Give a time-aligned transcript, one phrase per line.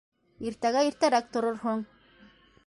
[0.51, 1.85] Иртәгә иртәрәк торорһоң.